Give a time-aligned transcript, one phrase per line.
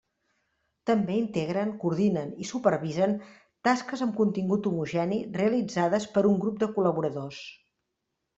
[0.89, 3.13] També integren, coordinen i supervisen
[3.69, 7.45] tasques amb contingut homogeni realitzades per un grup de col·laboradors.